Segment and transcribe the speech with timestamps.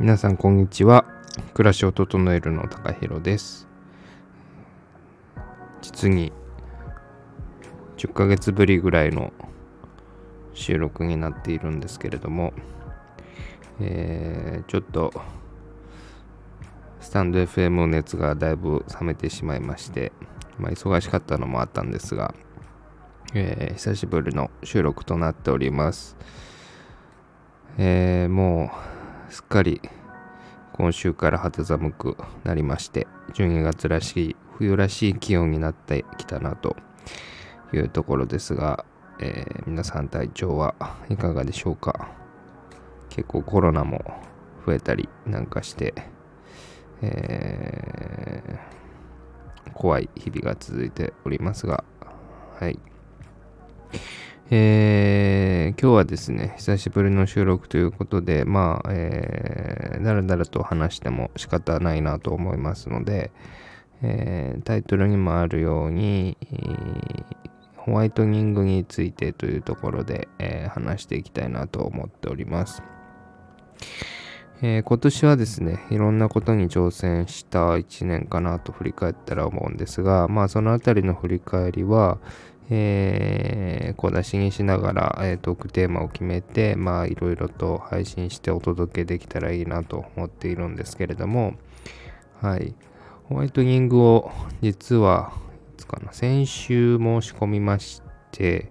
[0.00, 1.04] 皆さんこんにちは。
[1.52, 3.68] 暮らしを整えるの高弘です。
[5.82, 6.32] 実に
[7.98, 9.34] 10ヶ月ぶりぐらいの
[10.54, 12.54] 収録になっているんですけれども、
[13.80, 15.12] えー、ちょっと
[17.00, 20.12] スタンド FM の熱がだいぶ冷めてしまいまして、
[20.58, 22.34] まあ、忙しかったのもあったんですが、
[23.34, 26.16] えー、久しぶりの収録となっております。
[27.78, 28.70] えー、も
[29.28, 29.82] うすっかり
[30.72, 36.76] 今週から肌寒くなりまして、12月らしい、冬らしい気温になってきたなと
[37.72, 38.84] いうところですが、
[39.18, 40.74] えー、皆さん体調は
[41.08, 42.08] いかがでしょうか？
[43.08, 44.02] 結構コロナも
[44.66, 45.94] 増えたりなんかして、
[47.02, 51.84] えー、怖い日々が続いておりますが、
[52.60, 52.78] はい。
[54.50, 63.32] えー、今日はですね、久しぶりの収録ということで、まあ、えー、だらだらと話しても仕方ないなと思いますので、
[64.02, 66.36] えー、タイトルにもあるように、
[67.76, 72.82] ホワイトニングについてというところで、えー、話していきたいなと思っております。
[74.62, 82.18] えー、今年はですね、いろんなことに挑戦した1年かなと振り返ったら思うんですが、まあそのあたりの振り返りは、
[82.70, 91.54] えー、小出しにしながら、えー、トークテーマを決めて、まあいろいろと配信してお届けできたらいいなと思っているんですけれども、
[92.40, 92.74] はい。
[93.24, 94.30] ホワイトニングを
[94.62, 95.32] 実は、
[95.74, 98.70] いつかな、先週申し込みまして、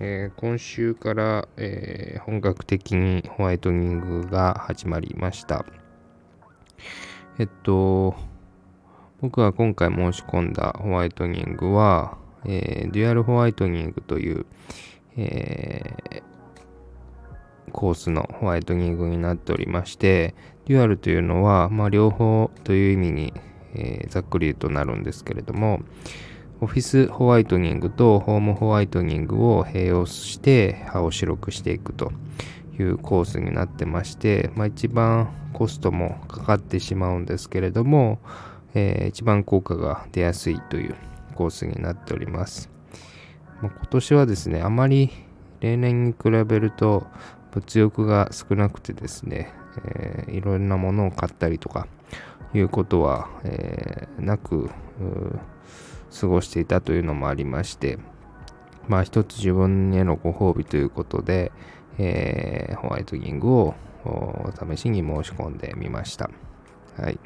[0.00, 5.64] えー、今週から、えー、本格的にホワイトニングが始まりました。
[7.38, 8.14] えっと、
[9.20, 14.46] 僕が今回申し込んだホワイトニングは、えー、デュアルホワイトニングという、
[15.16, 20.34] えー、コースのホワイトニングになっておりまして、
[20.66, 23.32] デュアルというのは、まあ、両方という意味に、
[23.74, 25.80] えー、ざっくり言うとなるんですけれども、
[26.62, 32.12] オフィスホワイトニングとホームホワイトニングを併用して歯を白くしていくと
[32.78, 38.20] いうコースになってまして、まあ、一番コストもかかってしまうんですけれども、
[38.74, 40.94] えー、一番効果が出やすいという
[41.42, 42.70] コースになっております。
[43.60, 45.10] 今年はですね、あまり
[45.60, 47.06] 例年に比べると
[47.52, 49.52] 物欲が少なくてですね、
[49.84, 51.88] えー、いろんなものを買ったりとか
[52.54, 54.70] いうことは、えー、なく
[56.20, 57.98] 過ごしていたというのもありまして、
[58.86, 61.50] まあ一つ自分へのご褒美ということで、
[61.98, 63.74] えー、ホワイトニングを
[64.74, 66.30] 試しに申し込んでみました。
[66.98, 67.18] はい。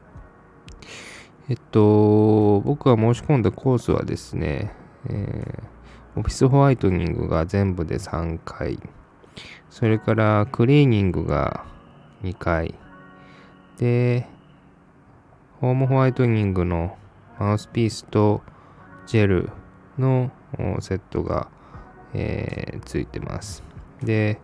[1.49, 4.73] えっと、僕が申し込んだコースはですね、
[5.09, 8.81] えー、オフィスホワイトニングが全部で3回、
[9.71, 11.65] それからクリーニングが
[12.25, 12.75] 2回、
[13.77, 14.27] で、
[15.61, 16.99] ホームホワイトニングの
[17.39, 18.43] マウスピースと
[19.07, 19.51] ジェル
[19.99, 20.33] の
[20.81, 21.49] セットが、
[22.13, 23.63] えー、ついてます。
[24.03, 24.41] で、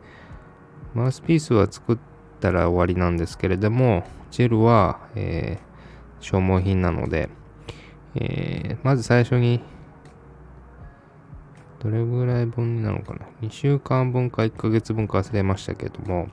[0.94, 1.98] マウスピースは作っ
[2.38, 5.71] たら終わりなんですけれども、ジェルは、えー
[6.22, 7.28] 消耗品なので、
[8.14, 9.60] えー、まず最初に、
[11.80, 16.28] どれぐらい分なのかな ?2 週間分か1ヶ月分か忘れましたけども、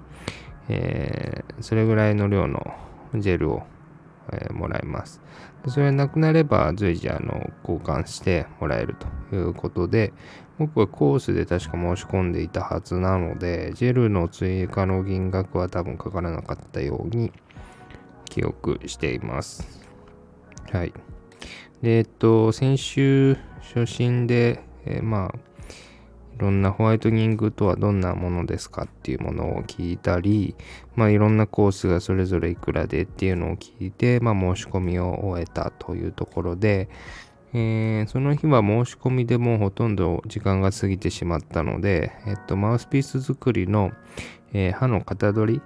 [0.69, 2.75] えー、それぐらいの量の
[3.16, 3.63] ジェルを、
[4.31, 5.22] えー、もらいます。
[5.67, 8.95] それなくなれば随時あの交換してもらえる
[9.29, 10.13] ということで、
[10.59, 17.31] 僕はコースで確か申し込んでいたはずなので、ジェルの追加の金額は多分かからなかったように
[18.29, 19.81] 記憶しています。
[20.72, 20.94] はい。
[21.81, 25.40] で、えっと、先週初心で、えー、まあ、
[26.35, 30.56] いろんなホワイトニングとはどんなものですかっていうものを聞いたり、
[30.95, 36.88] まあいろんなコースがそれぞれいくらでっていうのを聞いて、まあ申し込みを終えたというところで、
[37.51, 43.92] えー、その日は申し込みでもうほとんど時間が過ぎてしまったので、えっと、マウスピース作りの、
[44.54, 45.62] えー、歯の型取り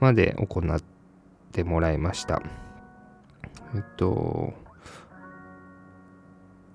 [0.00, 0.82] まで行っ
[1.58, 2.40] てもらいました。
[3.74, 4.54] えっと、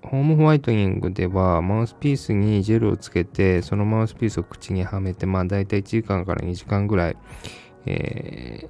[0.02, 7.16] ホームホワイトニングではマウスピースにジェルをつけてそのマウスピースを口にはめてまあ大体1時間から2時間ぐらい、
[7.86, 8.68] え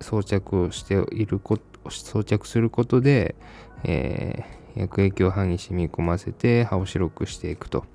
[0.00, 3.36] ー、装着をしていること装着することで、
[3.84, 7.86] えー、薬液を歯に染み込ませて歯を白くしていくと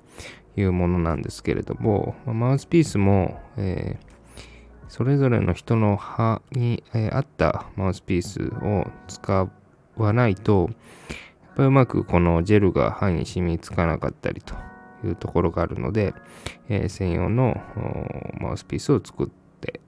[0.56, 4.15] いうものなんですけれども、ま、マウスピースも、えー
[4.88, 9.48] それぞれの人の歯に、え合ったマウスピースを使
[9.96, 10.70] わないと、
[11.42, 14.54] やっぱりうまくこのジェルが歯に染みつかなかったりと
[15.04, 16.14] いうところがあるので、
[16.68, 17.60] えー、専用の
[18.40, 19.28] マウスピースを作っ
[19.60, 19.80] て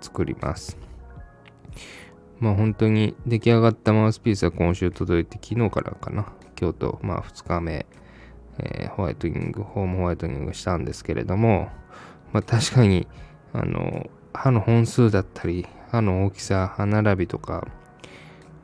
[0.00, 0.76] 作ります。
[2.38, 6.32] まあ本当に出来上がったマウスピースは今週届いて昨日からかな。
[6.58, 7.86] 今日とまあ2日目、
[8.58, 11.68] えー、ホワイトニング、ホームホワイトニングしたんですけれども、
[12.32, 13.06] まあ確かに、
[13.52, 17.66] あの、歯の本数だったり、歯の大きさ、歯並びとか、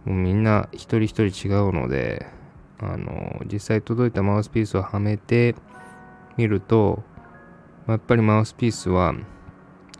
[0.04, 2.26] もうみんな一人一人違うので、
[2.78, 5.54] あの、実際届いたマウスピースをはめて
[6.36, 7.02] みると、
[7.88, 9.14] やっぱりマウスピースは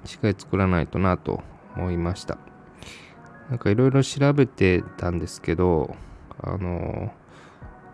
[0.05, 1.43] しっかり作らないとなと
[1.77, 2.39] 思いました。
[3.49, 5.97] なんかいろいろ調べてたんですけど、
[6.43, 7.13] あの、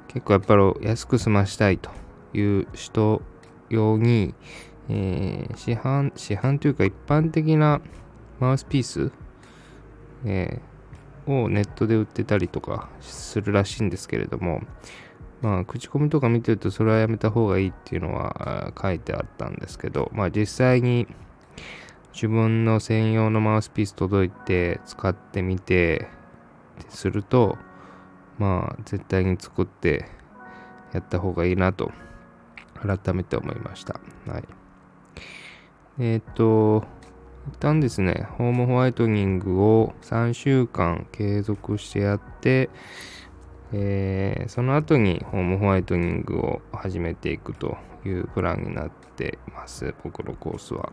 [0.08, 1.90] 結構やっぱり安く済ましたいと
[2.34, 3.22] いう人
[3.70, 4.34] 用に、
[4.94, 7.80] えー、市販、市販というか一般的な
[8.40, 9.10] マウスピース、
[10.26, 14.60] えー、をネットで売ってたりとかするらしいんですけれども、
[15.40, 21.06] まあ、口コミとか見てるとそれはやめた方がいいっていうのは書いてあったんですけど、まあ実際に
[22.12, 26.06] 自分の専用のマウスピース届いて使ってみて
[26.90, 27.56] すると、
[28.38, 30.04] まあ絶対に作って
[30.92, 31.90] やった方がいいなと
[32.74, 33.98] 改めて思いました。
[34.26, 34.61] はい。
[35.98, 36.84] えっ、と、
[37.48, 42.70] 一旦ですね、ホームホワイトニングを3週間継続してやって、
[43.72, 50.92] えー、その後にホームホワイトニングを始めていくというプランになってます、僕のコースは。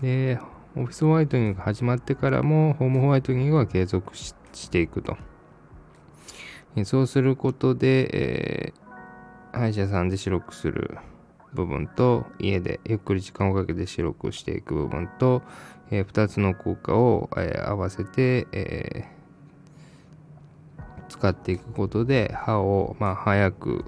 [0.00, 0.38] で、
[0.76, 4.34] オフィスホワイトニングが始まってからも、ホームホワイトニングは継続し
[4.70, 5.16] ていくと。
[6.84, 10.98] そうすることで、えー、歯医者さんで白くする
[11.54, 15.42] 部分と家でゆっくり時間をかけて白くしていく部分と、
[15.90, 23.84] えー、2つの効果を、えー、合わせて、えー、使っていくことで歯を、まあ、早く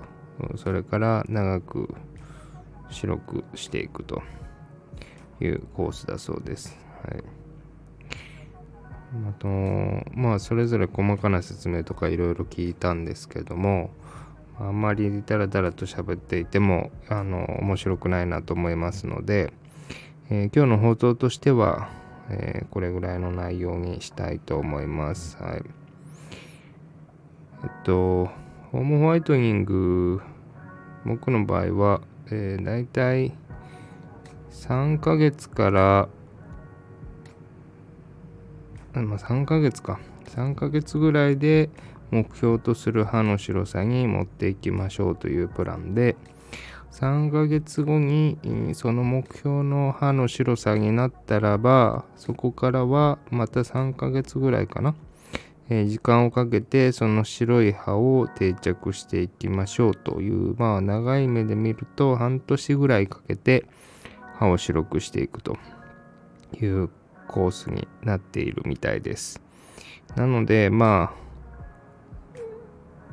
[0.56, 1.94] それから長く
[2.90, 4.22] 白くしていくと
[5.40, 6.76] いうコースだそうです。
[7.02, 7.46] はい
[9.28, 9.48] あと
[10.14, 13.90] まあそれぞれ細かな説明とかいろいろ聞いたんですけども
[14.58, 19.52] あんまりダラダラと喋っていてもあの面白くないなと思いますので、
[20.30, 21.90] えー、今日の放送としては、
[22.30, 25.36] えー、これぐらいの内容にしたいと思います。
[25.42, 25.62] はい。
[27.64, 28.30] えっと、
[28.72, 30.22] ホームホワイトニング、
[31.04, 32.00] 僕の場合は、
[32.30, 33.36] えー、大体
[34.50, 36.08] 3ヶ月から、
[38.94, 40.00] まあ、3ヶ月か。
[40.26, 41.70] 3ヶ月ぐらいで、
[42.10, 46.16] 目標とする歯の白さに持っていきましょうというプランで
[46.92, 48.38] 3ヶ月後に
[48.74, 54.94] その目標の歯の白さになったらばそこからはまた3ヶ月ぐらいかな、
[55.68, 63.66] えー、時間をかけてその白い歯を定着していきましょうというまあ長い目で見ると半年ぐらいかけて
[64.38, 65.56] 歯を白くしていくと。
[66.54, 66.90] いう
[67.28, 69.40] コースになっているみたいです。
[70.14, 71.25] なのでまあ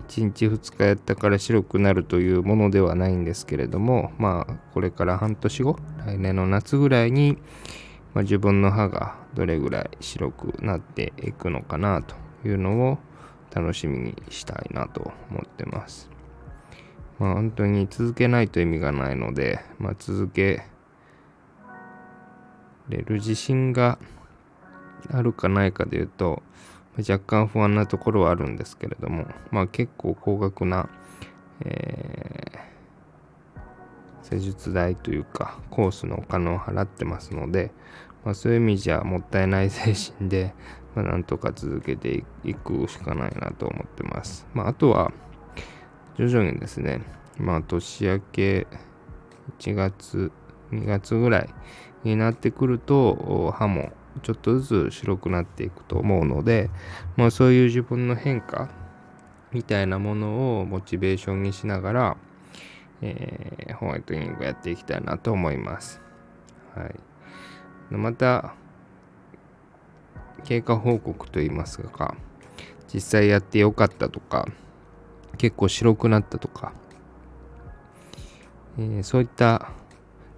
[0.07, 7.37] 1日2日やったから白くなるというものではないんですけれどもまあこれから半年後来年の夏ぐらいに、
[8.13, 12.15] まあ、自分の歯がどれぐらい白くなっていくのかなと
[12.47, 12.97] いうのを
[13.53, 16.09] 楽しみにしたいなと思ってます。
[17.19, 20.63] まあ本当に続けないと意味がないので、まあ、続け
[22.89, 23.97] れる自信が
[25.11, 26.41] あるかないかで言うと、
[26.97, 30.89] 若干不安なところはあるんですけれども、まあ結構高額な、
[31.61, 37.71] えー、施術代というか、コースのお金を払ってますので、
[38.23, 40.53] まあ、そういう意味じゃもったいない精神で、
[40.95, 44.47] まあ、なんとか続けていくしかないなと思ってます。
[44.53, 45.11] まあ、あとは、
[46.17, 47.01] 徐々にですね、
[47.37, 48.67] まあ、年明け
[49.59, 50.31] 1月、
[50.71, 51.49] 2月ぐらい
[52.03, 53.91] になってくると、歯も
[54.21, 56.69] ちょっとずつ白くなっていくと思うので、
[57.17, 58.69] まあ、そういう自分の変化
[59.51, 62.17] みたいなものをモチベーションにしながら、
[63.01, 66.01] えー、ホワイトニングやっていきたいなと思います。
[66.75, 66.95] はい、
[67.91, 68.55] また
[70.43, 72.15] 経過報告といいますか
[72.93, 74.47] 実際やってよかったとか
[75.37, 76.73] 結構白くなったとか、
[78.77, 79.69] えー、そういった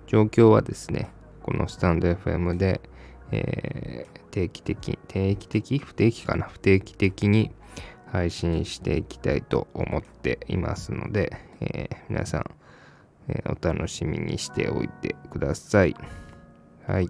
[0.08, 1.10] 状況はですね
[1.42, 2.82] このスタンド FM で、
[3.36, 5.80] えー、定期的、定期的？
[5.80, 6.48] 不定期かな？
[6.48, 7.52] 不定期的に
[8.12, 12.46] 配信していきたいと思っていますので、えー、皆さん、
[13.28, 15.96] えー、お楽しみにしておいてください。
[16.88, 17.10] はい。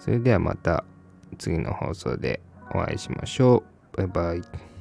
[0.00, 0.84] それではまた
[1.38, 2.40] 次の放送で
[2.74, 3.96] お会いしましょう。
[3.96, 4.71] バイバイ。